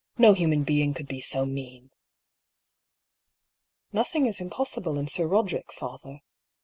[0.17, 1.89] No human being could be so mean !•*'^
[3.93, 6.21] Nothing is impossible in Sir Roderick) father.